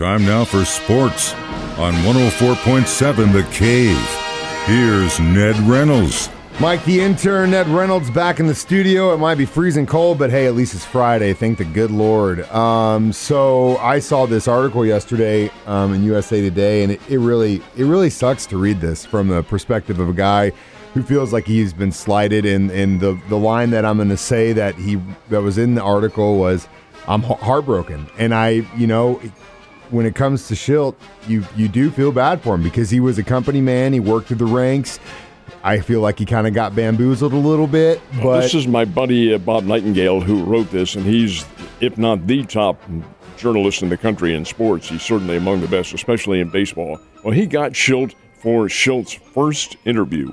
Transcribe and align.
Time 0.00 0.24
now 0.24 0.46
for 0.46 0.64
sports 0.64 1.34
on 1.76 1.92
104.7 1.92 3.34
The 3.34 3.42
Cave. 3.52 3.98
Here's 4.64 5.20
Ned 5.20 5.54
Reynolds. 5.68 6.30
Mike, 6.58 6.82
the 6.86 7.02
intern, 7.02 7.50
Ned 7.50 7.68
Reynolds, 7.68 8.10
back 8.10 8.40
in 8.40 8.46
the 8.46 8.54
studio. 8.54 9.12
It 9.12 9.18
might 9.18 9.34
be 9.34 9.44
freezing 9.44 9.84
cold, 9.84 10.18
but 10.18 10.30
hey, 10.30 10.46
at 10.46 10.54
least 10.54 10.72
it's 10.72 10.86
Friday. 10.86 11.34
Thank 11.34 11.58
the 11.58 11.66
good 11.66 11.90
Lord. 11.90 12.48
Um, 12.50 13.12
so 13.12 13.76
I 13.76 13.98
saw 13.98 14.24
this 14.24 14.48
article 14.48 14.86
yesterday 14.86 15.50
um, 15.66 15.92
in 15.92 16.02
USA 16.02 16.40
Today, 16.40 16.82
and 16.82 16.92
it, 16.92 17.00
it 17.10 17.18
really, 17.18 17.56
it 17.76 17.84
really 17.84 18.08
sucks 18.08 18.46
to 18.46 18.56
read 18.56 18.80
this 18.80 19.04
from 19.04 19.28
the 19.28 19.42
perspective 19.42 19.98
of 19.98 20.08
a 20.08 20.14
guy 20.14 20.52
who 20.94 21.02
feels 21.02 21.30
like 21.30 21.44
he's 21.44 21.74
been 21.74 21.92
slighted. 21.92 22.46
And, 22.46 22.70
and 22.70 23.00
the 23.00 23.20
the 23.28 23.36
line 23.36 23.68
that 23.72 23.84
I'm 23.84 23.98
going 23.98 24.08
to 24.08 24.16
say 24.16 24.54
that 24.54 24.76
he 24.76 24.98
that 25.28 25.42
was 25.42 25.58
in 25.58 25.74
the 25.74 25.82
article 25.82 26.38
was, 26.38 26.68
"I'm 27.06 27.20
heartbroken," 27.22 28.08
and 28.16 28.34
I, 28.34 28.66
you 28.78 28.86
know, 28.86 29.20
when 29.90 30.06
it 30.06 30.14
comes 30.14 30.48
to 30.48 30.54
Shildt, 30.54 30.94
you 31.26 31.44
you 31.56 31.68
do 31.68 31.90
feel 31.90 32.12
bad 32.12 32.40
for 32.40 32.54
him 32.54 32.62
because 32.62 32.90
he 32.90 33.00
was 33.00 33.18
a 33.18 33.22
company 33.22 33.60
man. 33.60 33.92
He 33.92 34.00
worked 34.00 34.28
through 34.28 34.38
the 34.38 34.46
ranks. 34.46 34.98
I 35.62 35.80
feel 35.80 36.00
like 36.00 36.18
he 36.18 36.24
kind 36.24 36.46
of 36.46 36.54
got 36.54 36.74
bamboozled 36.74 37.32
a 37.32 37.36
little 37.36 37.66
bit. 37.66 38.00
But 38.22 38.40
this 38.40 38.54
is 38.54 38.66
my 38.66 38.84
buddy 38.84 39.34
uh, 39.34 39.38
Bob 39.38 39.64
Nightingale 39.64 40.20
who 40.20 40.44
wrote 40.44 40.70
this, 40.70 40.94
and 40.94 41.04
he's, 41.04 41.44
if 41.80 41.98
not 41.98 42.26
the 42.26 42.44
top 42.44 42.80
journalist 43.36 43.82
in 43.82 43.88
the 43.88 43.96
country 43.96 44.34
in 44.34 44.44
sports, 44.44 44.88
he's 44.88 45.02
certainly 45.02 45.36
among 45.36 45.60
the 45.60 45.68
best, 45.68 45.92
especially 45.92 46.40
in 46.40 46.48
baseball. 46.48 46.98
Well, 47.24 47.32
he 47.32 47.46
got 47.46 47.72
Shildt 47.72 48.14
for 48.34 48.66
Shildt's 48.66 49.12
first 49.12 49.76
interview 49.84 50.32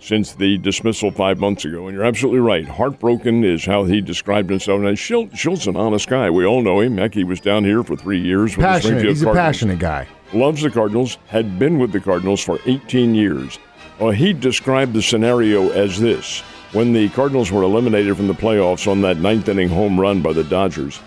since 0.00 0.32
the 0.32 0.58
dismissal 0.58 1.10
five 1.10 1.38
months 1.38 1.64
ago. 1.64 1.86
And 1.86 1.96
you're 1.96 2.04
absolutely 2.04 2.40
right. 2.40 2.66
Heartbroken 2.66 3.44
is 3.44 3.64
how 3.64 3.84
he 3.84 4.00
described 4.00 4.50
himself. 4.50 4.80
And 4.80 4.96
Shildt, 4.96 5.32
Shildt's 5.32 5.66
an 5.66 5.76
honest 5.76 6.08
guy. 6.08 6.30
We 6.30 6.44
all 6.44 6.62
know 6.62 6.80
him. 6.80 6.98
Heck, 6.98 7.14
he 7.14 7.24
was 7.24 7.40
down 7.40 7.64
here 7.64 7.82
for 7.82 7.96
three 7.96 8.20
years. 8.20 8.56
With 8.56 8.64
passionate. 8.66 9.02
The 9.02 9.08
He's 9.08 9.22
Cardinals. 9.22 9.36
a 9.36 9.38
passionate 9.38 9.78
guy. 9.78 10.06
Loves 10.32 10.62
the 10.62 10.70
Cardinals. 10.70 11.18
Had 11.28 11.58
been 11.58 11.78
with 11.78 11.92
the 11.92 12.00
Cardinals 12.00 12.42
for 12.42 12.58
18 12.66 13.14
years. 13.14 13.58
Well, 13.98 14.10
he 14.10 14.32
described 14.32 14.92
the 14.92 15.02
scenario 15.02 15.70
as 15.70 15.98
this. 16.00 16.40
When 16.72 16.92
the 16.92 17.08
Cardinals 17.10 17.50
were 17.50 17.62
eliminated 17.62 18.16
from 18.16 18.26
the 18.26 18.34
playoffs 18.34 18.90
on 18.90 19.00
that 19.02 19.18
ninth 19.18 19.48
inning 19.48 19.68
home 19.68 19.98
run 19.98 20.20
by 20.20 20.32
the 20.32 20.44
Dodgers, 20.44 21.00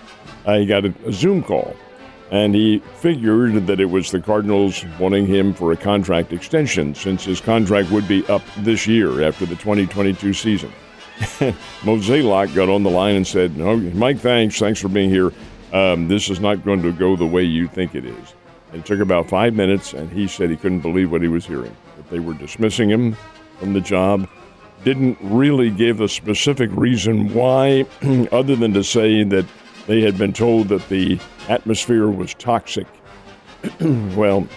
I 0.45 0.63
got 0.65 0.85
a, 0.85 0.93
a 1.05 1.13
Zoom 1.13 1.43
call 1.43 1.75
and 2.31 2.53
he 2.53 2.79
figured 2.97 3.67
that 3.67 3.79
it 3.79 3.85
was 3.85 4.11
the 4.11 4.19
Cardinals 4.19 4.85
wanting 4.99 5.25
him 5.25 5.53
for 5.53 5.71
a 5.71 5.77
contract 5.77 6.31
extension 6.31 6.93
since 6.93 7.25
his 7.25 7.41
contract 7.41 7.89
would 7.91 8.07
be 8.07 8.25
up 8.27 8.41
this 8.59 8.85
year 8.85 9.23
after 9.23 9.45
the 9.45 9.55
2022 9.55 10.33
season. 10.33 10.71
Mozeliak 11.81 12.53
got 12.53 12.69
on 12.69 12.83
the 12.83 12.89
line 12.89 13.15
and 13.15 13.27
said, 13.27 13.57
"No, 13.57 13.75
Mike, 13.75 14.19
thanks, 14.19 14.57
thanks 14.57 14.79
for 14.79 14.87
being 14.87 15.09
here. 15.09 15.33
Um, 15.73 16.07
this 16.07 16.29
is 16.29 16.39
not 16.39 16.63
going 16.63 16.81
to 16.83 16.93
go 16.93 17.15
the 17.15 17.25
way 17.25 17.43
you 17.43 17.67
think 17.67 17.93
it 17.93 18.05
is." 18.05 18.33
It 18.71 18.85
took 18.85 18.99
about 18.99 19.27
five 19.27 19.53
minutes, 19.53 19.93
and 19.93 20.09
he 20.11 20.27
said 20.27 20.49
he 20.49 20.55
couldn't 20.55 20.81
believe 20.81 21.11
what 21.11 21.21
he 21.21 21.27
was 21.27 21.45
hearing. 21.45 21.75
That 21.97 22.09
they 22.09 22.19
were 22.19 22.35
dismissing 22.35 22.89
him 22.89 23.17
from 23.59 23.73
the 23.73 23.81
job. 23.81 24.29
Didn't 24.85 25.17
really 25.21 25.71
give 25.71 25.99
a 25.99 26.07
specific 26.07 26.69
reason 26.73 27.33
why, 27.33 27.85
other 28.31 28.55
than 28.55 28.73
to 28.73 28.83
say 28.83 29.23
that 29.23 29.45
they 29.89 30.01
had 30.01 30.19
been 30.19 30.33
told 30.33 30.67
that 30.67 30.87
the 30.87 31.19
atmosphere 31.47 32.07
was 32.07 32.35
toxic. 32.35 32.85
well, 33.81 34.47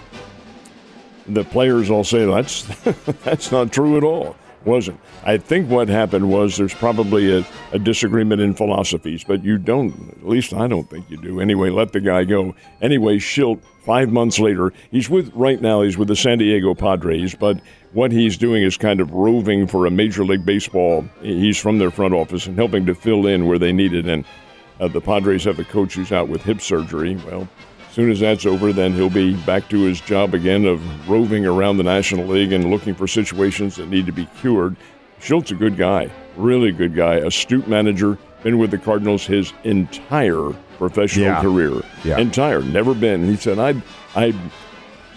the 1.26 1.42
players 1.42 1.88
all 1.88 2.04
say 2.04 2.26
that's 2.26 2.64
that's 3.24 3.50
not 3.50 3.72
true 3.72 3.96
at 3.96 4.04
all. 4.04 4.36
Wasn't. 4.66 5.00
I 5.24 5.38
think 5.38 5.70
what 5.70 5.88
happened 5.88 6.28
was 6.28 6.58
there's 6.58 6.74
probably 6.74 7.38
a, 7.38 7.46
a, 7.72 7.78
disagreement 7.78 8.42
in 8.42 8.54
philosophies, 8.54 9.24
but 9.24 9.42
you 9.42 9.56
don't, 9.58 10.10
at 10.10 10.28
least 10.28 10.52
I 10.52 10.68
don't 10.68 10.88
think 10.88 11.10
you 11.10 11.16
do. 11.16 11.40
Anyway, 11.40 11.70
let 11.70 11.92
the 11.92 12.00
guy 12.00 12.22
go. 12.22 12.54
Anyway, 12.80 13.16
Shildt, 13.16 13.60
five 13.84 14.10
months 14.10 14.38
later, 14.38 14.72
he's 14.92 15.10
with, 15.10 15.32
right 15.34 15.60
now, 15.60 15.82
he's 15.82 15.98
with 15.98 16.06
the 16.06 16.14
San 16.14 16.38
Diego 16.38 16.74
Padres, 16.74 17.34
but 17.34 17.58
what 17.92 18.12
he's 18.12 18.36
doing 18.36 18.62
is 18.62 18.76
kind 18.76 19.00
of 19.00 19.10
roving 19.10 19.66
for 19.66 19.84
a 19.86 19.90
Major 19.90 20.24
League 20.24 20.46
Baseball. 20.46 21.04
He's 21.22 21.58
from 21.58 21.78
their 21.78 21.90
front 21.90 22.14
office 22.14 22.46
and 22.46 22.56
helping 22.56 22.86
to 22.86 22.94
fill 22.94 23.26
in 23.26 23.46
where 23.46 23.58
they 23.58 23.72
need 23.72 23.94
it. 23.94 24.06
And 24.06 24.24
uh, 24.80 24.88
the 24.88 25.00
Padres 25.00 25.44
have 25.44 25.58
a 25.58 25.64
coach 25.64 25.94
who's 25.94 26.12
out 26.12 26.28
with 26.28 26.42
hip 26.42 26.60
surgery. 26.60 27.16
Well, 27.26 27.48
as 27.88 27.94
soon 27.94 28.10
as 28.10 28.20
that's 28.20 28.46
over, 28.46 28.72
then 28.72 28.92
he'll 28.92 29.10
be 29.10 29.34
back 29.44 29.68
to 29.68 29.80
his 29.82 30.00
job 30.00 30.34
again 30.34 30.64
of 30.64 31.08
roving 31.08 31.46
around 31.46 31.76
the 31.76 31.82
National 31.82 32.26
League 32.26 32.52
and 32.52 32.70
looking 32.70 32.94
for 32.94 33.06
situations 33.06 33.76
that 33.76 33.88
need 33.88 34.06
to 34.06 34.12
be 34.12 34.26
cured. 34.40 34.76
Shildt's 35.20 35.50
a 35.50 35.54
good 35.54 35.76
guy, 35.76 36.10
really 36.36 36.72
good 36.72 36.94
guy, 36.94 37.16
astute 37.16 37.68
manager, 37.68 38.18
been 38.42 38.58
with 38.58 38.70
the 38.70 38.78
Cardinals 38.78 39.24
his 39.24 39.52
entire 39.64 40.50
professional 40.78 41.26
yeah. 41.26 41.40
career. 41.40 41.82
Yeah. 42.02 42.18
Entire, 42.18 42.62
never 42.62 42.94
been. 42.94 43.24
He 43.24 43.36
said, 43.36 43.58
I'd, 43.58 43.80
I'd 44.16 44.34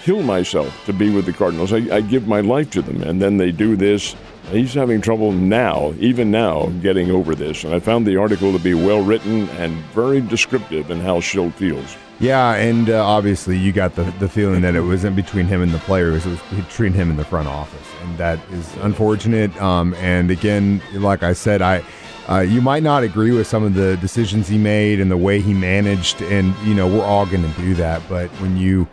kill 0.01 0.21
myself 0.21 0.85
to 0.85 0.93
be 0.93 1.09
with 1.09 1.25
the 1.25 1.33
Cardinals. 1.33 1.73
I, 1.73 1.77
I 1.95 2.01
give 2.01 2.27
my 2.27 2.41
life 2.41 2.69
to 2.71 2.81
them. 2.81 3.01
And 3.01 3.21
then 3.21 3.37
they 3.37 3.51
do 3.51 3.75
this 3.75 4.15
He's 4.51 4.73
having 4.73 5.01
trouble 5.01 5.31
now, 5.31 5.93
even 5.99 6.31
now, 6.31 6.67
getting 6.81 7.11
over 7.11 7.35
this. 7.35 7.63
And 7.63 7.73
I 7.73 7.79
found 7.79 8.05
the 8.05 8.17
article 8.17 8.51
to 8.51 8.59
be 8.59 8.73
well 8.73 9.01
written 9.01 9.49
and 9.49 9.75
very 9.85 10.21
descriptive 10.21 10.91
in 10.91 10.99
how 10.99 11.19
Shildt 11.19 11.53
feels. 11.53 11.95
Yeah, 12.19 12.53
and 12.53 12.89
uh, 12.89 13.05
obviously 13.05 13.57
you 13.57 13.73
got 13.73 13.95
the, 13.95 14.03
the 14.19 14.29
feeling 14.29 14.61
that 14.61 14.75
it 14.75 14.81
wasn't 14.81 15.17
between 15.17 15.47
him 15.47 15.61
and 15.61 15.71
the 15.73 15.79
players; 15.79 16.25
it 16.25 16.29
was 16.29 16.39
between 16.63 16.93
him 16.93 17.09
and 17.09 17.19
the 17.19 17.25
front 17.25 17.49
office, 17.49 17.87
and 18.03 18.17
that 18.17 18.39
is 18.51 18.73
unfortunate. 18.77 19.55
Um, 19.61 19.93
and 19.95 20.31
again, 20.31 20.81
like 20.93 21.23
I 21.23 21.33
said, 21.33 21.61
I 21.61 21.83
uh, 22.29 22.39
you 22.39 22.61
might 22.61 22.83
not 22.83 23.03
agree 23.03 23.31
with 23.31 23.47
some 23.47 23.63
of 23.63 23.73
the 23.73 23.97
decisions 23.97 24.47
he 24.47 24.57
made 24.57 25.01
and 25.01 25.11
the 25.11 25.17
way 25.17 25.41
he 25.41 25.53
managed, 25.53 26.21
and 26.21 26.55
you 26.59 26.73
know 26.73 26.87
we're 26.87 27.03
all 27.03 27.25
going 27.25 27.43
to 27.43 27.61
do 27.61 27.75
that. 27.75 28.01
But 28.07 28.29
when 28.39 28.55
you 28.55 28.87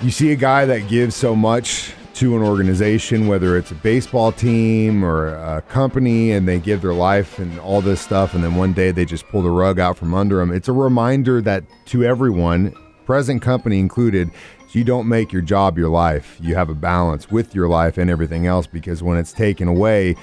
you 0.00 0.10
see 0.10 0.32
a 0.32 0.36
guy 0.36 0.64
that 0.64 0.88
gives 0.88 1.14
so 1.14 1.36
much 1.36 1.94
to 2.14 2.36
an 2.36 2.42
organization, 2.42 3.26
whether 3.26 3.56
it's 3.56 3.70
a 3.70 3.74
baseball 3.76 4.32
team 4.32 5.04
or 5.04 5.28
a 5.28 5.62
company, 5.62 6.32
and 6.32 6.46
they 6.46 6.58
give 6.58 6.80
their 6.80 6.94
life 6.94 7.38
and 7.38 7.58
all 7.60 7.80
this 7.80 8.00
stuff, 8.00 8.34
and 8.34 8.44
then 8.44 8.54
one 8.54 8.72
day 8.72 8.90
they 8.90 9.04
just 9.04 9.26
pull 9.28 9.42
the 9.42 9.50
rug 9.50 9.78
out 9.78 9.96
from 9.96 10.14
under 10.14 10.36
them. 10.36 10.52
It's 10.52 10.68
a 10.68 10.72
reminder 10.72 11.40
that 11.42 11.64
to 11.86 12.04
everyone, 12.04 12.74
present 13.04 13.42
company 13.42 13.78
included, 13.78 14.30
you 14.70 14.84
don't 14.84 15.08
make 15.08 15.32
your 15.32 15.42
job 15.42 15.78
your 15.78 15.88
life. 15.88 16.38
You 16.40 16.54
have 16.56 16.68
a 16.68 16.74
balance 16.74 17.30
with 17.30 17.54
your 17.54 17.68
life 17.68 17.98
and 17.98 18.10
everything 18.10 18.46
else 18.46 18.66
because 18.66 19.02
when 19.02 19.18
it's 19.18 19.32
taken 19.32 19.68
away, 19.68 20.16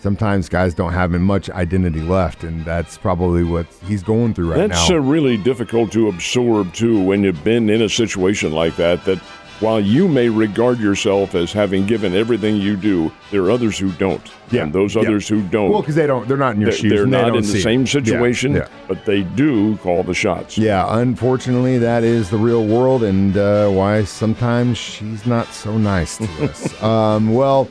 sometimes 0.00 0.48
guys 0.48 0.74
don't 0.74 0.92
have 0.92 1.10
much 1.10 1.50
identity 1.50 2.00
left, 2.00 2.44
and 2.44 2.64
that's 2.64 2.96
probably 2.96 3.42
what 3.42 3.66
he's 3.84 4.02
going 4.02 4.32
through 4.34 4.50
right 4.50 4.68
that's 4.68 4.88
now. 4.88 4.96
That's 4.96 5.06
really 5.06 5.36
difficult 5.36 5.92
to 5.92 6.08
absorb 6.08 6.72
too 6.72 7.02
when 7.02 7.22
you've 7.22 7.42
been 7.44 7.68
in 7.68 7.82
a 7.82 7.88
situation 7.88 8.52
like 8.52 8.76
that. 8.76 9.04
That 9.04 9.20
while 9.60 9.80
you 9.80 10.08
may 10.08 10.28
regard 10.28 10.78
yourself 10.78 11.34
as 11.34 11.52
having 11.52 11.86
given 11.86 12.14
everything 12.14 12.56
you 12.56 12.76
do, 12.76 13.12
there 13.30 13.42
are 13.42 13.50
others 13.50 13.78
who 13.78 13.90
don't. 13.92 14.22
Yeah. 14.50 14.62
And 14.62 14.72
those 14.72 14.94
yeah. 14.94 15.02
others 15.02 15.28
who 15.28 15.42
don't. 15.48 15.70
Well, 15.70 15.80
because 15.80 15.96
they 15.96 16.06
don't, 16.06 16.28
they're 16.28 16.36
not 16.36 16.54
in 16.54 16.60
your 16.60 16.70
they're, 16.70 16.78
shoes. 16.78 16.90
They're 16.92 17.04
they 17.04 17.10
not 17.10 17.36
in 17.36 17.42
the 17.42 17.60
same 17.60 17.82
it. 17.82 17.88
situation, 17.88 18.52
yeah. 18.52 18.58
Yeah. 18.58 18.68
but 18.86 19.04
they 19.04 19.22
do 19.22 19.76
call 19.78 20.02
the 20.02 20.14
shots. 20.14 20.56
Yeah, 20.56 20.86
unfortunately, 20.98 21.78
that 21.78 22.04
is 22.04 22.30
the 22.30 22.38
real 22.38 22.66
world, 22.66 23.02
and 23.02 23.36
uh, 23.36 23.68
why 23.68 24.04
sometimes 24.04 24.78
she's 24.78 25.26
not 25.26 25.48
so 25.48 25.76
nice 25.76 26.18
to 26.18 26.44
us. 26.44 26.82
um, 26.82 27.34
well. 27.34 27.68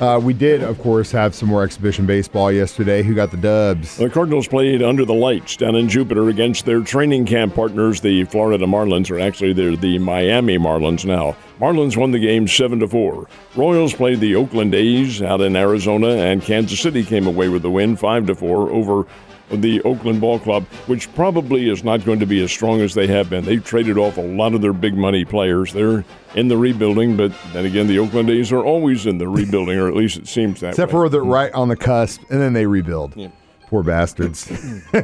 Uh, 0.00 0.20
we 0.22 0.32
did, 0.32 0.62
of 0.62 0.78
course, 0.80 1.10
have 1.10 1.34
some 1.34 1.48
more 1.48 1.64
exhibition 1.64 2.06
baseball 2.06 2.52
yesterday. 2.52 3.02
Who 3.02 3.16
got 3.16 3.32
the 3.32 3.36
dubs? 3.36 3.96
The 3.96 4.08
Cardinals 4.08 4.46
played 4.46 4.80
under 4.80 5.04
the 5.04 5.14
lights 5.14 5.56
down 5.56 5.74
in 5.74 5.88
Jupiter 5.88 6.28
against 6.28 6.64
their 6.66 6.82
training 6.82 7.26
camp 7.26 7.56
partners, 7.56 8.00
the 8.00 8.22
Florida 8.26 8.64
Marlins, 8.64 9.10
or 9.10 9.18
actually 9.18 9.52
they're 9.54 9.74
the 9.74 9.98
Miami 9.98 10.56
Marlins 10.56 11.04
now. 11.04 11.36
Marlins 11.60 11.96
won 11.96 12.12
the 12.12 12.20
game 12.20 12.46
7 12.46 12.78
to 12.78 12.86
4. 12.86 13.28
Royals 13.56 13.92
played 13.92 14.20
the 14.20 14.36
Oakland 14.36 14.72
A's 14.72 15.20
out 15.20 15.40
in 15.40 15.56
Arizona, 15.56 16.10
and 16.10 16.42
Kansas 16.42 16.78
City 16.78 17.02
came 17.02 17.26
away 17.26 17.48
with 17.48 17.62
the 17.62 17.70
win 17.70 17.96
5 17.96 18.26
to 18.28 18.36
4 18.36 18.70
over 18.70 19.04
the 19.50 19.80
Oakland 19.82 20.20
Ball 20.20 20.38
Club, 20.38 20.64
which 20.86 21.12
probably 21.14 21.68
is 21.70 21.84
not 21.84 22.04
going 22.04 22.20
to 22.20 22.26
be 22.26 22.42
as 22.42 22.50
strong 22.50 22.80
as 22.80 22.94
they 22.94 23.06
have 23.06 23.30
been. 23.30 23.44
They've 23.44 23.64
traded 23.64 23.98
off 23.98 24.16
a 24.16 24.22
lot 24.22 24.54
of 24.54 24.60
their 24.60 24.72
big 24.72 24.94
money 24.94 25.24
players. 25.24 25.72
They're 25.72 26.04
in 26.34 26.48
the 26.48 26.56
rebuilding, 26.56 27.16
but 27.16 27.32
then 27.52 27.64
again, 27.64 27.86
the 27.86 27.98
Oakland 27.98 28.30
A's 28.30 28.52
are 28.52 28.64
always 28.64 29.06
in 29.06 29.18
the 29.18 29.28
rebuilding, 29.28 29.78
or 29.78 29.88
at 29.88 29.94
least 29.94 30.18
it 30.18 30.28
seems 30.28 30.60
that 30.60 30.70
Except 30.70 30.92
way. 30.92 30.98
for 30.98 31.08
they're 31.08 31.22
right 31.24 31.52
on 31.54 31.68
the 31.68 31.76
cusp, 31.76 32.20
and 32.30 32.40
then 32.40 32.52
they 32.52 32.66
rebuild. 32.66 33.16
Yeah. 33.16 33.28
Poor 33.68 33.82
bastards. 33.82 34.50
well, 34.92 35.02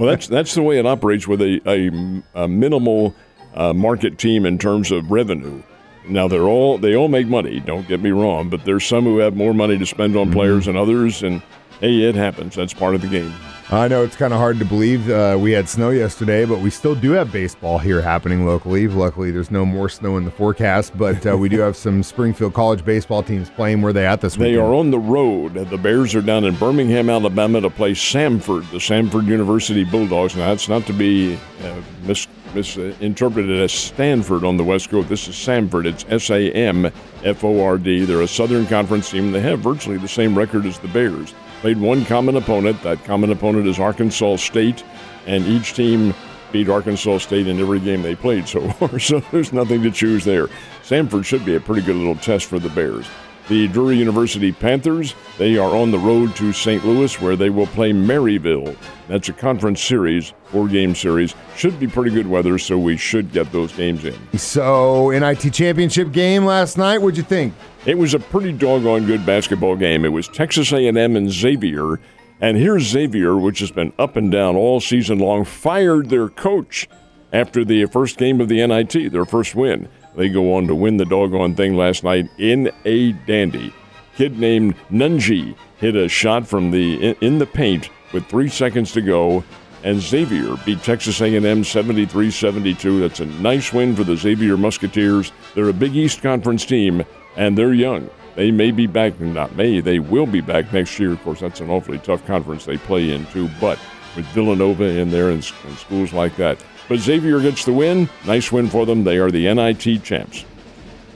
that's 0.00 0.26
that's 0.26 0.54
the 0.54 0.62
way 0.62 0.78
it 0.78 0.86
operates 0.86 1.28
with 1.28 1.40
a, 1.40 1.60
a, 1.64 2.42
a 2.44 2.48
minimal 2.48 3.14
uh, 3.54 3.72
market 3.72 4.18
team 4.18 4.44
in 4.46 4.58
terms 4.58 4.90
of 4.90 5.10
revenue. 5.12 5.62
Now 6.08 6.26
they're 6.26 6.42
all 6.48 6.78
they 6.78 6.96
all 6.96 7.06
make 7.06 7.28
money. 7.28 7.60
Don't 7.60 7.86
get 7.86 8.00
me 8.00 8.10
wrong, 8.10 8.48
but 8.48 8.64
there's 8.64 8.84
some 8.84 9.04
who 9.04 9.18
have 9.18 9.36
more 9.36 9.54
money 9.54 9.78
to 9.78 9.86
spend 9.86 10.16
on 10.16 10.32
players 10.32 10.66
than 10.66 10.76
others, 10.76 11.22
and 11.22 11.40
hey, 11.82 12.02
it 12.02 12.14
happens. 12.14 12.54
That's 12.54 12.72
part 12.72 12.94
of 12.94 13.02
the 13.02 13.08
game. 13.08 13.34
I 13.70 13.88
know 13.88 14.04
it's 14.04 14.16
kind 14.16 14.34
of 14.34 14.38
hard 14.38 14.58
to 14.58 14.66
believe. 14.66 15.08
Uh, 15.08 15.38
we 15.40 15.52
had 15.52 15.66
snow 15.66 15.88
yesterday, 15.88 16.44
but 16.44 16.60
we 16.60 16.68
still 16.68 16.94
do 16.94 17.12
have 17.12 17.32
baseball 17.32 17.78
here 17.78 18.02
happening 18.02 18.44
locally. 18.44 18.86
Luckily, 18.86 19.30
there's 19.30 19.50
no 19.50 19.64
more 19.64 19.88
snow 19.88 20.18
in 20.18 20.26
the 20.26 20.30
forecast, 20.30 20.96
but 20.96 21.26
uh, 21.26 21.36
we 21.38 21.48
do 21.48 21.58
have 21.60 21.74
some 21.74 22.02
Springfield 22.02 22.52
College 22.52 22.84
baseball 22.84 23.22
teams 23.22 23.48
playing. 23.50 23.80
Where 23.80 23.94
they 23.94 24.06
at 24.06 24.20
this 24.20 24.36
week. 24.36 24.52
They 24.52 24.56
are 24.56 24.74
on 24.74 24.90
the 24.90 24.98
road. 24.98 25.54
The 25.54 25.78
Bears 25.78 26.14
are 26.14 26.20
down 26.20 26.44
in 26.44 26.54
Birmingham, 26.56 27.08
Alabama 27.08 27.62
to 27.62 27.70
play 27.70 27.92
Samford, 27.92 28.70
the 28.70 28.76
Samford 28.76 29.26
University 29.26 29.84
Bulldogs. 29.84 30.36
Now, 30.36 30.48
that's 30.48 30.68
not 30.68 30.84
to 30.86 30.92
be 30.92 31.38
uh, 31.62 31.80
mis- 32.02 32.28
misinterpreted 32.54 33.58
as 33.58 33.72
Stanford 33.72 34.44
on 34.44 34.58
the 34.58 34.64
West 34.64 34.90
Coast. 34.90 35.08
This 35.08 35.26
is 35.28 35.34
Samford. 35.34 35.86
It's 35.86 36.04
S 36.10 36.28
A 36.28 36.52
M 36.52 36.92
F 37.24 37.42
O 37.42 37.64
R 37.64 37.78
D. 37.78 38.04
They're 38.04 38.20
a 38.20 38.28
Southern 38.28 38.66
Conference 38.66 39.10
team. 39.10 39.32
They 39.32 39.40
have 39.40 39.60
virtually 39.60 39.96
the 39.96 40.08
same 40.08 40.36
record 40.36 40.66
as 40.66 40.78
the 40.78 40.88
Bears. 40.88 41.32
Played 41.62 41.78
one 41.78 42.04
common 42.04 42.34
opponent. 42.34 42.82
That 42.82 43.04
common 43.04 43.30
opponent 43.30 43.68
is 43.68 43.78
Arkansas 43.78 44.34
State, 44.38 44.82
and 45.26 45.46
each 45.46 45.74
team 45.74 46.12
beat 46.50 46.68
Arkansas 46.68 47.18
State 47.18 47.46
in 47.46 47.60
every 47.60 47.78
game 47.78 48.02
they 48.02 48.16
played 48.16 48.48
so 48.48 48.68
far. 48.72 48.98
So 48.98 49.20
there's 49.30 49.52
nothing 49.52 49.80
to 49.84 49.92
choose 49.92 50.24
there. 50.24 50.48
Samford 50.82 51.24
should 51.24 51.44
be 51.44 51.54
a 51.54 51.60
pretty 51.60 51.82
good 51.82 51.94
little 51.94 52.16
test 52.16 52.46
for 52.46 52.58
the 52.58 52.68
Bears. 52.70 53.06
The 53.48 53.66
Drury 53.68 53.96
University 53.96 54.52
Panthers, 54.52 55.14
they 55.36 55.58
are 55.58 55.74
on 55.74 55.90
the 55.90 55.98
road 55.98 56.36
to 56.36 56.52
St. 56.52 56.84
Louis 56.86 57.20
where 57.20 57.34
they 57.34 57.50
will 57.50 57.66
play 57.66 57.92
Maryville. 57.92 58.76
That's 59.08 59.28
a 59.28 59.32
conference 59.32 59.82
series, 59.82 60.32
four 60.44 60.68
game 60.68 60.94
series. 60.94 61.34
Should 61.56 61.80
be 61.80 61.88
pretty 61.88 62.12
good 62.12 62.26
weather, 62.26 62.56
so 62.56 62.78
we 62.78 62.96
should 62.96 63.32
get 63.32 63.50
those 63.50 63.72
games 63.72 64.04
in. 64.04 64.38
So, 64.38 65.10
NIT 65.10 65.52
championship 65.52 66.12
game 66.12 66.44
last 66.44 66.78
night. 66.78 66.98
What'd 66.98 67.16
you 67.16 67.24
think? 67.24 67.52
It 67.84 67.98
was 67.98 68.14
a 68.14 68.20
pretty 68.20 68.52
doggone 68.52 69.06
good 69.06 69.26
basketball 69.26 69.74
game. 69.74 70.04
It 70.04 70.12
was 70.12 70.28
Texas 70.28 70.72
A&M 70.72 70.96
and 70.96 71.30
Xavier, 71.30 71.98
and 72.40 72.56
here's 72.56 72.84
Xavier, 72.84 73.36
which 73.36 73.58
has 73.58 73.72
been 73.72 73.92
up 73.98 74.14
and 74.14 74.30
down 74.30 74.54
all 74.54 74.80
season 74.80 75.18
long, 75.18 75.44
fired 75.44 76.10
their 76.10 76.28
coach 76.28 76.88
after 77.32 77.64
the 77.64 77.86
first 77.86 78.18
game 78.18 78.40
of 78.40 78.48
the 78.48 78.64
NIT, 78.64 79.10
their 79.10 79.24
first 79.24 79.54
win. 79.56 79.88
They 80.14 80.28
go 80.28 80.54
on 80.54 80.66
to 80.66 80.74
win 80.74 80.96
the 80.96 81.04
doggone 81.04 81.54
thing 81.54 81.76
last 81.76 82.04
night 82.04 82.28
in 82.38 82.70
a 82.84 83.12
dandy. 83.12 83.72
Kid 84.16 84.38
named 84.38 84.76
Nunge 84.90 85.56
hit 85.78 85.96
a 85.96 86.08
shot 86.08 86.46
from 86.46 86.70
the 86.70 87.16
in, 87.20 87.38
the 87.38 87.46
paint 87.46 87.88
with 88.12 88.26
three 88.26 88.48
seconds 88.48 88.92
to 88.92 89.00
go, 89.00 89.42
and 89.84 90.00
Xavier 90.00 90.56
beat 90.64 90.82
Texas 90.82 91.20
A&M 91.20 91.42
73-72. 91.42 93.00
That's 93.00 93.20
a 93.20 93.26
nice 93.26 93.72
win 93.72 93.96
for 93.96 94.04
the 94.04 94.16
Xavier 94.16 94.56
Musketeers. 94.56 95.32
They're 95.54 95.70
a 95.70 95.72
Big 95.72 95.96
East 95.96 96.22
Conference 96.22 96.66
team, 96.66 97.04
and 97.36 97.56
they're 97.56 97.72
young. 97.72 98.10
They 98.34 98.50
may 98.50 98.70
be 98.70 98.86
back, 98.86 99.18
not 99.20 99.56
may, 99.56 99.80
they 99.80 99.98
will 99.98 100.26
be 100.26 100.40
back 100.40 100.72
next 100.72 100.98
year. 100.98 101.12
Of 101.12 101.22
course, 101.22 101.40
that's 101.40 101.60
an 101.60 101.70
awfully 101.70 101.98
tough 101.98 102.24
conference 102.26 102.64
they 102.64 102.78
play 102.78 103.12
in 103.12 103.26
too, 103.26 103.50
but 103.60 103.78
with 104.16 104.26
Villanova 104.26 104.84
in 104.84 105.10
there 105.10 105.30
and, 105.30 105.52
and 105.64 105.78
schools 105.78 106.12
like 106.12 106.36
that. 106.36 106.62
But 106.88 106.98
Xavier 106.98 107.40
gets 107.40 107.64
the 107.64 107.72
win. 107.72 108.08
Nice 108.26 108.50
win 108.52 108.68
for 108.68 108.86
them. 108.86 109.04
They 109.04 109.18
are 109.18 109.30
the 109.30 109.52
NIT 109.52 110.02
champs. 110.02 110.44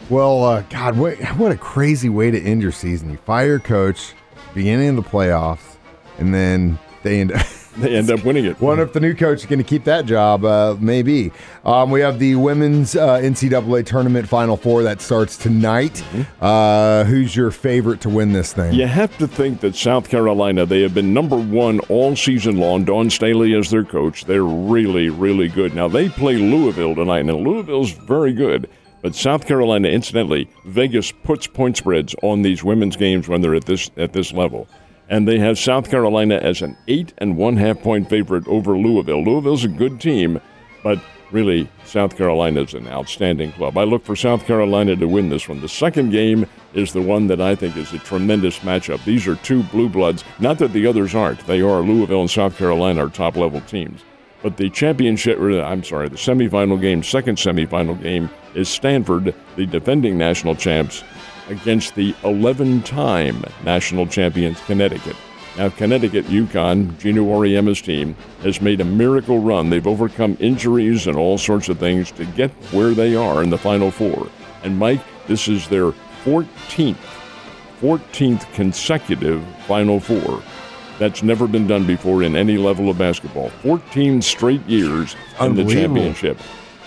Well, 0.09 0.45
uh, 0.45 0.63
God, 0.71 0.97
what, 0.97 1.19
what 1.37 1.51
a 1.51 1.57
crazy 1.57 2.09
way 2.09 2.31
to 2.31 2.41
end 2.41 2.63
your 2.63 2.73
season. 2.73 3.11
You 3.11 3.17
fire 3.19 3.47
your 3.47 3.59
coach, 3.59 4.15
beginning 4.55 4.91
of 4.91 4.97
the 4.97 5.03
playoffs, 5.03 5.77
and 6.19 6.33
then 6.33 6.79
they 7.03 7.21
end 7.21 7.33
up. 7.33 7.45
They 7.87 7.95
end 7.95 8.11
up 8.11 8.25
winning 8.25 8.47
it. 8.47 8.59
Wonder 8.61 8.85
if 8.85 8.95
the 8.95 9.01
new 9.01 9.15
coach 9.15 9.41
is 9.41 9.47
going 9.47 9.59
to 9.59 9.65
keep 9.65 9.85
that 9.85 10.07
job. 10.07 10.45
Uh, 10.45 10.77
maybe. 10.81 11.31
Um, 11.65 11.91
we 11.91 12.01
have 12.01 12.19
the 12.19 12.35
women's 12.37 12.97
uh, 12.97 13.19
NCAA 13.19 13.85
tournament 13.85 14.27
Final 14.29 14.57
Four 14.57 14.83
that 14.85 15.03
starts 15.03 15.37
tonight. 15.37 16.03
Uh, 16.41 17.05
who's 17.05 17.37
your 17.37 17.51
favorite 17.51 18.01
to 18.01 18.09
win 18.09 18.33
this 18.33 18.55
thing? 18.55 18.73
You 18.73 18.87
have 18.87 19.17
to 19.19 19.29
think 19.29 19.61
that 19.61 19.77
South 19.77 20.09
Carolina, 20.09 20.65
they 20.65 20.81
have 20.83 20.95
been 20.95 21.13
number 21.13 21.37
one 21.37 21.81
all 21.81 22.17
season 22.17 22.57
long. 22.57 22.85
Dawn 22.85 23.11
Staley 23.11 23.55
as 23.55 23.71
their 23.71 23.85
coach. 23.85 24.25
They're 24.25 24.43
really, 24.43 25.11
really 25.11 25.49
good. 25.49 25.75
Now, 25.75 25.87
they 25.87 26.09
play 26.09 26.37
Louisville 26.37 26.95
tonight, 26.95 27.21
and 27.21 27.33
Louisville's 27.37 27.93
very 27.93 28.33
good. 28.33 28.71
But 29.03 29.15
South 29.15 29.47
Carolina, 29.47 29.89
incidentally, 29.89 30.49
Vegas 30.65 31.13
puts 31.13 31.47
point 31.47 31.77
spreads 31.77 32.15
on 32.23 32.43
these 32.43 32.65
women's 32.65 32.97
games 32.97 33.29
when 33.29 33.43
they're 33.43 33.55
at 33.55 33.67
this 33.67 33.91
at 33.97 34.13
this 34.13 34.33
level. 34.33 34.67
And 35.09 35.27
they 35.27 35.39
have 35.39 35.59
South 35.59 35.91
Carolina 35.91 36.37
as 36.37 36.63
an 36.63 36.77
eight 36.89 37.13
and 37.19 37.37
one 37.37 37.57
half 37.57 37.81
point 37.81 38.09
favorite 38.09 38.47
over 38.49 38.77
Louisville. 38.77 39.23
Louisville's 39.23 39.65
a 39.65 39.69
good 39.69 40.01
team, 40.01 40.41
but 40.83 41.01
really, 41.31 41.69
South 41.85 42.17
Carolina 42.17 42.63
is 42.63 42.75
an 42.75 42.89
outstanding 42.89 43.53
club. 43.53 43.79
I 43.79 43.85
look 43.85 44.05
for 44.05 44.17
South 44.17 44.45
Carolina 44.47 44.97
to 44.97 45.07
win 45.07 45.29
this 45.29 45.49
one. 45.49 45.61
The 45.61 45.69
second 45.69 46.11
game 46.11 46.47
is 46.75 46.93
the 46.93 47.03
one 47.03 47.27
that 47.29 47.41
I 47.41 47.55
think 47.55 47.77
is 47.77 47.93
a 47.93 47.99
tremendous 47.99 48.59
matchup. 48.61 49.05
These 49.05 49.27
are 49.27 49.37
two 49.37 49.63
blue 49.65 49.89
bloods. 49.89 50.25
Not 50.39 50.59
that 50.59 50.73
the 50.73 50.87
others 50.87 51.15
aren't. 51.15 51.47
They 51.47 51.61
are 51.61 51.81
Louisville 51.81 52.21
and 52.21 52.31
South 52.31 52.57
Carolina 52.57 53.07
are 53.07 53.11
top 53.11 53.37
level 53.37 53.61
teams. 53.63 54.03
But 54.43 54.59
the 54.59 54.71
championship, 54.71 55.39
I'm 55.41 55.83
sorry, 55.83 56.09
the 56.09 56.17
semifinal 56.17 56.81
game, 56.81 57.03
second 57.03 57.39
semifinal 57.39 58.01
game, 58.01 58.31
is 58.55 58.69
Stanford, 58.69 59.35
the 59.57 59.67
defending 59.67 60.19
national 60.19 60.55
champs, 60.55 61.03
against 61.49 61.95
the 61.95 62.15
11 62.25 62.83
time 62.83 63.43
national 63.65 64.07
champions, 64.07 64.61
Connecticut. 64.63 65.17
Now, 65.57 65.71
Connecticut, 65.71 66.27
UConn, 66.27 66.99
Geno 66.99 67.33
Auriemma's 67.33 67.81
team, 67.81 68.15
has 68.43 68.61
made 68.61 68.81
a 68.81 68.85
miracle 68.85 69.39
run. 69.39 69.71
They've 69.71 69.87
overcome 69.87 70.37
injuries 70.39 71.07
and 71.07 71.17
all 71.17 71.39
sorts 71.39 71.71
of 71.71 71.79
things 71.79 72.11
to 72.13 72.27
get 72.27 72.51
where 72.73 72.91
they 72.91 73.17
are 73.17 73.43
in 73.43 73.49
the 73.49 73.57
Final 73.57 73.91
Four. 73.91 74.29
And, 74.65 74.79
Mike, 74.79 75.01
this 75.27 75.49
is 75.49 75.67
their 75.69 75.93
14th, 76.25 76.97
14th 77.81 78.53
consecutive 78.53 79.43
Final 79.67 79.99
Four. 79.99 80.43
That's 80.99 81.23
never 81.23 81.47
been 81.47 81.67
done 81.67 81.87
before 81.87 82.23
in 82.23 82.37
any 82.37 82.59
level 82.59 82.91
of 82.91 82.99
basketball. 82.99 83.49
14 83.49 84.21
straight 84.21 84.65
years 84.67 85.17
in 85.41 85.55
the 85.55 85.65
championship. 85.65 86.39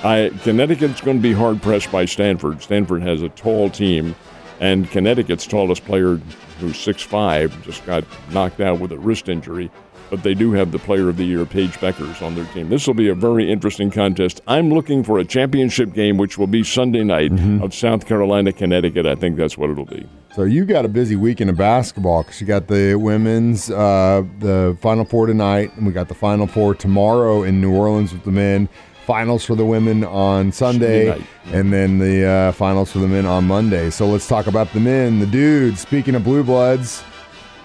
I, 0.03 0.31
Connecticut's 0.43 1.01
going 1.01 1.17
to 1.17 1.23
be 1.23 1.33
hard 1.33 1.61
pressed 1.61 1.91
by 1.91 2.05
Stanford. 2.05 2.61
Stanford 2.61 3.01
has 3.01 3.21
a 3.21 3.29
tall 3.29 3.69
team, 3.69 4.15
and 4.59 4.89
Connecticut's 4.91 5.47
tallest 5.47 5.85
player, 5.85 6.15
who's 6.59 6.75
6'5", 6.75 7.61
just 7.63 7.85
got 7.85 8.03
knocked 8.31 8.59
out 8.59 8.79
with 8.79 8.91
a 8.91 8.97
wrist 8.97 9.29
injury. 9.29 9.71
But 10.09 10.23
they 10.23 10.33
do 10.33 10.53
have 10.53 10.71
the 10.71 10.79
Player 10.79 11.07
of 11.07 11.17
the 11.17 11.23
Year, 11.23 11.45
Paige 11.45 11.73
Bueckers, 11.73 12.23
on 12.23 12.33
their 12.33 12.45
team. 12.45 12.69
This 12.69 12.87
will 12.87 12.95
be 12.95 13.09
a 13.09 13.13
very 13.13 13.51
interesting 13.51 13.91
contest. 13.91 14.41
I'm 14.47 14.73
looking 14.73 15.03
for 15.03 15.19
a 15.19 15.23
championship 15.23 15.93
game, 15.93 16.17
which 16.17 16.35
will 16.35 16.47
be 16.47 16.63
Sunday 16.63 17.03
night 17.03 17.31
of 17.61 17.75
South 17.75 18.07
Carolina, 18.07 18.51
Connecticut. 18.51 19.05
I 19.05 19.13
think 19.13 19.37
that's 19.37 19.55
what 19.55 19.69
it'll 19.69 19.85
be. 19.85 20.09
So 20.35 20.45
you 20.45 20.65
got 20.65 20.83
a 20.83 20.87
busy 20.87 21.15
weekend 21.15 21.51
of 21.51 21.57
basketball 21.57 22.23
because 22.23 22.41
you 22.41 22.47
got 22.47 22.67
the 22.67 22.95
women's, 22.95 23.69
uh, 23.69 24.23
the 24.39 24.75
Final 24.81 25.05
Four 25.05 25.27
tonight, 25.27 25.75
and 25.75 25.85
we 25.85 25.91
got 25.93 26.07
the 26.07 26.15
Final 26.15 26.47
Four 26.47 26.73
tomorrow 26.73 27.43
in 27.43 27.61
New 27.61 27.75
Orleans 27.75 28.11
with 28.11 28.23
the 28.23 28.31
men. 28.31 28.67
Finals 29.09 29.43
for 29.43 29.55
the 29.55 29.65
women 29.65 30.03
on 30.03 30.51
Sunday, 30.51 31.25
and 31.45 31.73
then 31.73 31.97
the 31.97 32.27
uh, 32.27 32.51
finals 32.51 32.91
for 32.91 32.99
the 32.99 33.07
men 33.07 33.25
on 33.25 33.47
Monday. 33.47 33.89
So 33.89 34.05
let's 34.05 34.27
talk 34.27 34.45
about 34.45 34.71
the 34.71 34.79
men, 34.79 35.17
the 35.19 35.25
dudes. 35.25 35.79
Speaking 35.79 36.13
of 36.13 36.23
blue 36.23 36.43
bloods, 36.43 37.03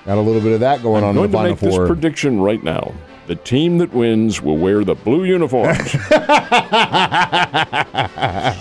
got 0.06 0.16
a 0.16 0.22
little 0.22 0.40
bit 0.40 0.54
of 0.54 0.60
that 0.60 0.82
going 0.82 1.04
I'm 1.04 1.10
on 1.10 1.16
going 1.16 1.26
in 1.26 1.32
the 1.32 1.36
to 1.36 1.56
Final 1.56 1.68
make 1.68 1.76
this 1.76 1.86
prediction 1.86 2.40
right 2.40 2.62
now. 2.62 2.94
The 3.26 3.36
team 3.36 3.76
that 3.76 3.92
wins 3.92 4.40
will 4.40 4.56
wear 4.56 4.84
the 4.84 4.94
blue 4.94 5.24
uniforms. 5.24 5.76
it's 5.80 5.92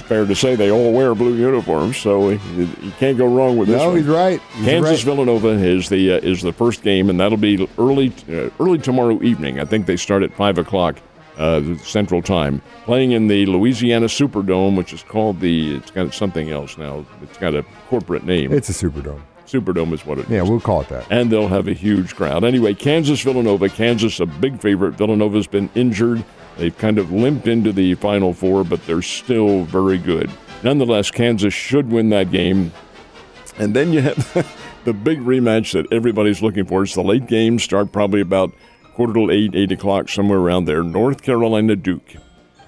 fair 0.01 0.25
to 0.25 0.35
say 0.35 0.57
they 0.57 0.69
all 0.69 0.91
wear 0.91 1.15
blue 1.15 1.35
uniforms, 1.35 1.95
so 1.95 2.31
you, 2.31 2.67
you 2.81 2.91
can't 2.99 3.17
go 3.17 3.33
wrong 3.33 3.55
with 3.57 3.69
this 3.69 3.77
no, 3.77 3.91
one. 3.91 3.97
he's 3.97 4.07
right. 4.07 4.41
He's 4.55 4.65
Kansas 4.65 5.05
right. 5.05 5.05
Villanova 5.05 5.51
is 5.51 5.87
the 5.87 6.15
uh, 6.15 6.17
is 6.17 6.41
the 6.41 6.51
first 6.51 6.83
game, 6.83 7.09
and 7.09 7.17
that'll 7.17 7.37
be 7.37 7.65
early 7.77 8.11
uh, 8.27 8.49
early 8.59 8.77
tomorrow 8.77 9.23
evening. 9.23 9.61
I 9.61 9.63
think 9.63 9.85
they 9.85 9.95
start 9.95 10.21
at 10.21 10.33
five 10.33 10.57
o'clock 10.57 10.97
uh, 11.37 11.75
Central 11.77 12.21
Time, 12.21 12.61
playing 12.85 13.11
in 13.11 13.27
the 13.27 13.45
Louisiana 13.45 14.05
Superdome, 14.07 14.75
which 14.77 14.93
is 14.93 15.03
called 15.03 15.39
the. 15.39 15.75
It's 15.77 15.91
got 15.91 16.13
something 16.13 16.51
else 16.51 16.77
now. 16.77 17.05
It's 17.21 17.37
got 17.37 17.55
a 17.55 17.63
corporate 17.89 18.23
name. 18.25 18.51
It's 18.53 18.69
a 18.69 18.73
Superdome. 18.73 19.21
Superdome 19.47 19.93
is 19.93 20.05
what 20.05 20.17
it 20.19 20.25
is 20.25 20.31
Yeah, 20.31 20.41
we'll 20.43 20.59
call 20.61 20.81
it 20.81 20.89
that. 20.89 21.05
and 21.11 21.29
they'll 21.31 21.47
have 21.49 21.67
a 21.67 21.73
huge 21.73 22.15
crowd. 22.15 22.43
Anyway, 22.43 22.73
Kansas 22.73 23.21
Villanova. 23.21 23.69
Kansas 23.69 24.19
a 24.19 24.25
big 24.25 24.59
favorite. 24.59 24.93
Villanova's 24.95 25.47
been 25.47 25.69
injured. 25.75 26.23
They've 26.57 26.75
kind 26.77 26.97
of 26.97 27.11
limped 27.11 27.47
into 27.47 27.71
the 27.71 27.95
Final 27.95 28.33
Four, 28.33 28.63
but 28.63 28.85
they're 28.85 29.01
still 29.01 29.63
very 29.65 29.97
good. 29.97 30.31
Nonetheless, 30.63 31.11
Kansas 31.11 31.53
should 31.53 31.91
win 31.91 32.09
that 32.09 32.31
game. 32.31 32.71
And 33.59 33.75
then 33.75 33.91
you 33.93 34.01
have 34.01 34.17
the 34.85 34.93
big 34.93 35.19
rematch 35.19 35.73
that 35.73 35.91
everybody's 35.91 36.41
looking 36.41 36.65
for. 36.65 36.83
It's 36.83 36.95
the 36.95 37.03
late 37.03 37.27
game. 37.27 37.59
Start 37.59 37.91
probably 37.91 38.21
about 38.21 38.53
quarter 38.93 39.13
to 39.13 39.31
eight, 39.31 39.55
eight 39.55 39.71
o'clock, 39.71 40.09
somewhere 40.09 40.39
around 40.39 40.65
there. 40.65 40.83
North 40.83 41.21
Carolina 41.21 41.75
Duke. 41.75 42.15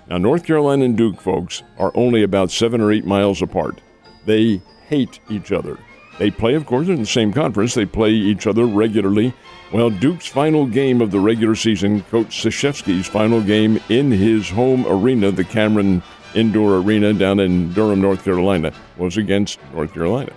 Now, 0.08 0.18
North 0.18 0.46
Carolina 0.46 0.86
and 0.86 0.98
Duke, 0.98 1.20
folks, 1.20 1.64
are 1.80 1.92
only 1.96 2.24
about 2.24 2.52
seven 2.52 2.82
or 2.82 2.92
eight 2.92 3.06
miles 3.06 3.42
apart. 3.42 3.82
They 4.26 4.62
hate 4.88 5.20
each 5.30 5.52
other. 5.52 5.80
They 6.20 6.32
play, 6.32 6.54
of 6.54 6.66
course, 6.66 6.88
in 6.88 6.98
the 6.98 7.06
same 7.06 7.34
conference. 7.34 7.74
They 7.74 7.86
play 7.86 8.12
each 8.12 8.48
other 8.48 8.66
regularly. 8.66 9.34
Well, 9.74 9.90
Duke's 9.90 10.28
final 10.28 10.66
game 10.66 11.02
of 11.02 11.12
the 11.12 11.20
regular 11.20 11.56
season, 11.56 12.02
Coach 12.04 12.28
Krzyzewski's 12.28 13.08
final 13.08 13.42
game 13.42 13.80
in 13.90 14.12
his 14.12 14.50
home 14.50 14.86
arena, 14.88 15.32
the 15.32 15.44
Cameron 15.44 16.02
Indoor 16.36 16.78
Arena 16.78 17.14
down 17.14 17.40
in 17.40 17.74
Durham, 17.74 18.02
North 18.02 18.24
Carolina, 18.24 18.74
was 18.98 19.18
against 19.18 19.60
North 19.74 19.94
Carolina. 19.94 20.32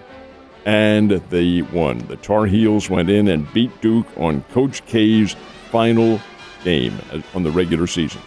And 0.64 1.10
they 1.10 1.62
won. 1.62 1.98
The 1.98 2.16
Tar 2.16 2.46
Heels 2.46 2.88
went 2.88 3.10
in 3.10 3.28
and 3.28 3.52
beat 3.52 3.80
Duke 3.80 4.06
on 4.16 4.42
Coach 4.52 4.84
K's 4.86 5.36
final 5.70 6.20
game 6.64 6.98
on 7.34 7.42
the 7.42 7.50
regular 7.50 7.86
season. 7.86 8.20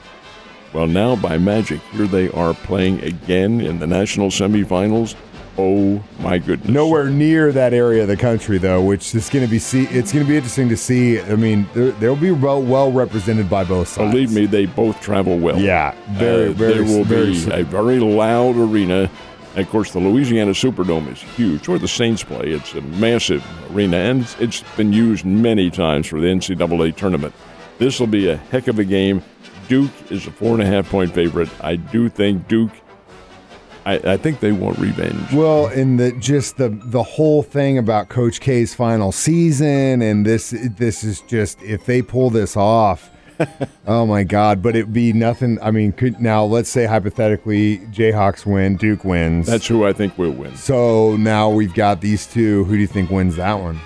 Well, 0.74 0.88
now 0.88 1.16
by 1.18 1.38
magic, 1.38 1.82
here 1.92 2.08
they 2.08 2.30
are 2.30 2.54
playing 2.54 3.02
again 3.04 3.60
in 3.60 3.80
the 3.80 3.88
national 3.88 4.30
semifinals. 4.30 5.16
Oh 5.58 6.02
my 6.20 6.38
goodness! 6.38 6.70
Nowhere 6.70 7.10
near 7.10 7.52
that 7.52 7.74
area 7.74 8.04
of 8.04 8.08
the 8.08 8.16
country, 8.16 8.58
though, 8.58 8.82
which 8.82 9.14
is 9.14 9.30
going 9.30 9.46
to 9.46 9.52
be 9.52 9.60
see. 9.60 9.84
It's 9.88 10.14
going 10.14 10.26
to 10.26 10.30
be 10.30 10.38
interesting 10.38 10.70
to 10.70 10.78
see. 10.78 11.20
I 11.20 11.36
mean, 11.36 11.68
they'll 11.74 12.16
be 12.16 12.32
well, 12.32 12.62
well 12.62 12.90
represented 12.90 13.50
by 13.50 13.66
both 13.66 13.90
sides. 13.90 14.12
Believe 14.12 14.32
me, 14.32 14.46
they 14.46 14.66
both 14.66 15.02
travel 15.02 15.38
well. 15.38 15.60
Yeah, 15.60 15.94
very, 16.12 16.48
uh, 16.48 16.54
very. 16.54 16.74
There 16.76 16.84
will 16.84 17.04
very, 17.04 17.34
be 17.34 17.52
a 17.52 17.64
very 17.66 18.00
loud 18.00 18.56
arena. 18.56 19.12
And 19.56 19.66
of 19.66 19.70
course, 19.70 19.92
the 19.92 20.00
Louisiana 20.00 20.52
Superdome 20.52 21.12
is 21.12 21.22
huge. 21.22 21.68
Where 21.68 21.80
the 21.80 21.88
Saints 21.88 22.24
play, 22.24 22.52
it's 22.52 22.74
a 22.74 22.82
massive 22.82 23.46
arena, 23.74 23.98
and 23.98 24.36
it's 24.40 24.64
been 24.78 24.94
used 24.94 25.26
many 25.26 25.70
times 25.70 26.08
for 26.08 26.22
the 26.22 26.28
NCAA 26.28 26.96
tournament. 26.96 27.34
This 27.78 28.00
will 28.00 28.08
be 28.08 28.30
a 28.30 28.38
heck 28.38 28.68
of 28.68 28.80
a 28.80 28.86
game. 28.86 29.22
Duke 29.68 29.92
is 30.10 30.28
a 30.28 30.32
four 30.32 30.54
and 30.54 30.62
a 30.62 30.66
half 30.66 30.90
point 30.90 31.14
favorite. 31.14 31.50
I 31.62 31.76
do 31.76 32.08
think 32.10 32.48
Duke. 32.48 32.72
I, 33.86 33.94
I 33.96 34.18
think 34.18 34.40
they 34.40 34.52
want 34.52 34.78
revenge. 34.78 35.34
Well, 35.34 35.68
in 35.68 35.98
the 35.98 36.12
just 36.14 36.58
the 36.58 36.70
the 36.70 37.04
whole 37.04 37.42
thing 37.42 37.78
about 37.78 38.10
Coach 38.10 38.40
K's 38.40 38.76
final 38.76 39.12
season, 39.12 40.02
and 40.02 40.26
this 40.26 40.52
this 40.78 41.04
is 41.04 41.22
just 41.22 41.62
if 41.64 41.86
they 41.86 42.02
pull 42.02 42.30
this 42.30 42.56
off. 42.56 43.10
Oh 43.88 44.06
my 44.06 44.24
God! 44.24 44.62
But 44.62 44.76
it'd 44.76 44.94
be 44.94 45.14
nothing. 45.14 45.60
I 45.62 45.72
mean, 45.72 45.92
could 45.92 46.20
now 46.20 46.44
let's 46.44 46.70
say 46.70 46.86
hypothetically 46.86 47.80
Jayhawks 47.92 48.46
win, 48.46 48.78
Duke 48.78 49.04
wins. 49.04 49.48
That's 49.48 49.68
who 49.68 49.86
I 49.86 49.94
think 49.94 50.18
will 50.18 50.32
win. 50.32 50.56
So 50.56 51.16
now 51.18 51.50
we've 51.50 51.74
got 51.74 52.02
these 52.02 52.28
two. 52.28 52.64
Who 52.66 52.74
do 52.76 52.80
you 52.80 52.88
think 52.88 53.10
wins 53.10 53.36
that 53.38 53.60
one? 53.60 53.80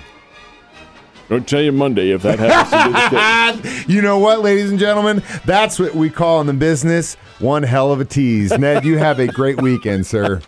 Don't 1.28 1.46
tell 1.48 1.60
you 1.60 1.72
Monday 1.72 2.10
if 2.10 2.22
that 2.22 2.38
happens 2.38 3.60
to 3.60 3.86
be 3.86 3.92
you 3.92 4.00
know 4.00 4.18
what, 4.18 4.42
ladies 4.42 4.70
and 4.70 4.78
gentlemen? 4.78 5.24
That's 5.44 5.76
what 5.76 5.94
we 5.94 6.08
call 6.08 6.40
in 6.40 6.46
the 6.46 6.52
business 6.52 7.16
one 7.38 7.62
hell 7.62 7.92
of 7.92 8.00
a 8.00 8.04
tease. 8.04 8.56
Ned, 8.56 8.84
you 8.84 8.98
have 8.98 9.18
a 9.18 9.26
great 9.26 9.60
weekend, 9.60 10.06
sir. 10.06 10.40